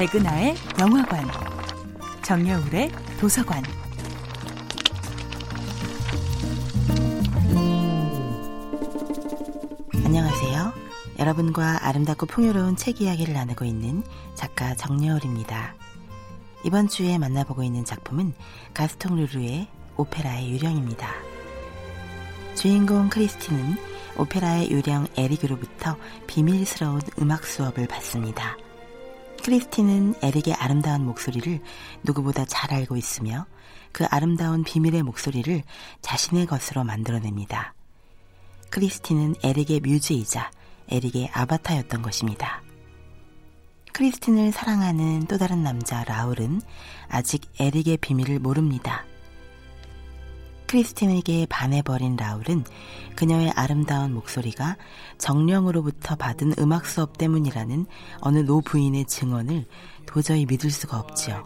[0.00, 1.28] 백은하의 영화관,
[2.22, 3.62] 정여울의 도서관.
[10.02, 10.72] 안녕하세요.
[11.18, 14.02] 여러분과 아름답고 풍요로운 책 이야기를 나누고 있는
[14.34, 15.74] 작가 정여울입니다.
[16.64, 18.32] 이번 주에 만나보고 있는 작품은
[18.72, 21.10] 가스통 르루의 오페라의 유령입니다.
[22.54, 23.76] 주인공 크리스티는
[24.16, 28.56] 오페라의 유령 에릭으로부터 비밀스러운 음악 수업을 받습니다.
[29.42, 31.60] 크리스티는 에릭의 아름다운 목소리를
[32.02, 33.46] 누구보다 잘 알고 있으며
[33.92, 35.62] 그 아름다운 비밀의 목소리를
[36.02, 37.74] 자신의 것으로 만들어냅니다.
[38.70, 40.50] 크리스티는 에릭의 뮤즈이자
[40.88, 42.62] 에릭의 아바타였던 것입니다.
[43.92, 46.60] 크리스틴을 사랑하는 또 다른 남자 라울은
[47.08, 49.04] 아직 에릭의 비밀을 모릅니다.
[50.70, 52.62] 크리스틴에게 반해버린 라울은
[53.16, 54.76] 그녀의 아름다운 목소리가
[55.18, 57.86] 정령으로부터 받은 음악 수업 때문이라는
[58.20, 59.66] 어느 노 부인의 증언을
[60.06, 61.44] 도저히 믿을 수가 없지요.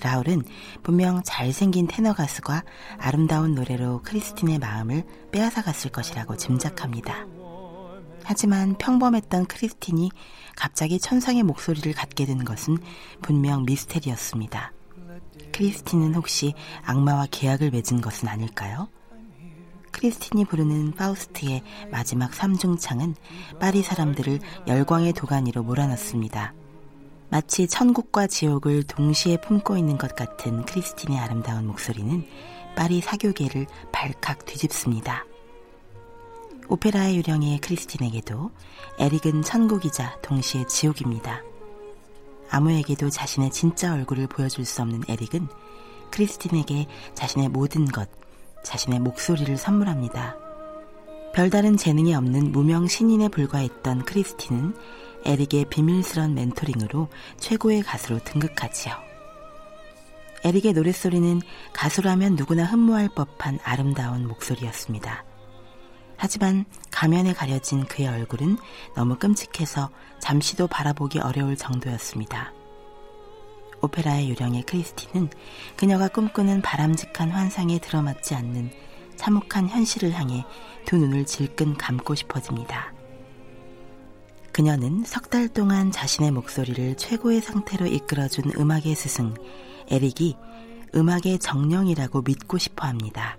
[0.00, 0.44] 라울은
[0.84, 2.62] 분명 잘생긴 테너 가수가
[2.98, 7.26] 아름다운 노래로 크리스틴의 마음을 빼앗아 갔을 것이라고 짐작합니다.
[8.22, 10.12] 하지만 평범했던 크리스틴이
[10.54, 12.78] 갑자기 천상의 목소리를 갖게 된 것은
[13.22, 14.75] 분명 미스테리였습니다.
[15.56, 16.52] 크리스틴은 혹시
[16.84, 18.88] 악마와 계약을 맺은 것은 아닐까요?
[19.90, 23.14] 크리스틴이 부르는 파우스트의 마지막 삼중창은
[23.58, 26.52] 파리 사람들을 열광의 도가니로 몰아넣습니다.
[27.30, 32.26] 마치 천국과 지옥을 동시에 품고 있는 것 같은 크리스틴의 아름다운 목소리는
[32.76, 35.24] 파리 사교계를 발칵 뒤집습니다.
[36.68, 38.50] 오페라의 유령의 크리스틴에게도
[38.98, 41.40] 에릭은 천국이자 동시에 지옥입니다.
[42.50, 45.48] 아무에게도 자신의 진짜 얼굴을 보여줄 수 없는 에릭은
[46.10, 48.08] 크리스틴에게 자신의 모든 것,
[48.62, 50.36] 자신의 목소리를 선물합니다.
[51.34, 54.74] 별다른 재능이 없는 무명 신인에 불과했던 크리스틴은
[55.24, 58.94] 에릭의 비밀스런 멘토링으로 최고의 가수로 등극하지요.
[60.44, 61.42] 에릭의 노랫소리는
[61.72, 65.24] 가수라면 누구나 흠모할 법한 아름다운 목소리였습니다.
[66.16, 68.58] 하지만 가면에 가려진 그의 얼굴은
[68.94, 72.52] 너무 끔찍해서 잠시도 바라보기 어려울 정도였습니다.
[73.82, 75.28] 오페라의 유령의 크리스티는
[75.76, 78.70] 그녀가 꿈꾸는 바람직한 환상에 들어맞지 않는
[79.16, 80.44] 참혹한 현실을 향해
[80.86, 82.92] 두 눈을 질끈 감고 싶어집니다.
[84.52, 89.34] 그녀는 석 달 동안 자신의 목소리를 최고의 상태로 이끌어준 음악의 스승
[89.90, 90.36] 에릭이
[90.94, 93.36] 음악의 정령이라고 믿고 싶어 합니다.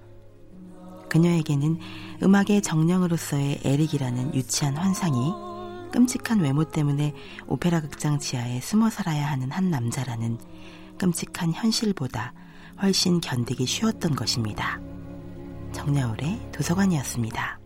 [1.10, 1.78] 그녀에게는
[2.24, 5.34] 음악의 정령으로서의 에릭이라는 유치한 환상이
[5.92, 7.14] 끔찍한 외모 때문에
[7.48, 10.38] 오페라 극장 지하에 숨어 살아야 하는 한 남자라는
[10.98, 12.34] 끔찍한 현실보다
[12.82, 14.80] 훨씬 견디기 쉬웠던 것입니다.
[15.72, 17.57] 정야울의 도서관이었습니다.